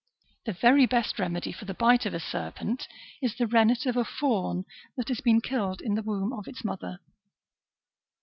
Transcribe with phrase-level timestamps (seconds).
[0.45, 2.87] The very best remedy for the bite of a serpent
[3.21, 4.65] is the rennet of a fawn
[4.97, 6.97] that has been killed in the womb of its mother.